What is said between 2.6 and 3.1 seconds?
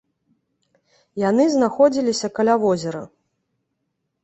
возера.